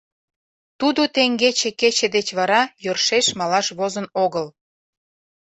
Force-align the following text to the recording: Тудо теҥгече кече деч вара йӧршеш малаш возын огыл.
Тудо 0.79 1.01
теҥгече 1.15 1.69
кече 1.79 2.07
деч 2.15 2.27
вара 2.37 2.61
йӧршеш 2.83 3.25
малаш 3.39 3.67
возын 3.77 4.05
огыл. 4.23 4.47